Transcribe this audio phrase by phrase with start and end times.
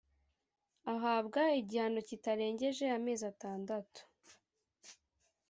[0.93, 3.99] Ahabwa igihano kitarengejeamazi atandatu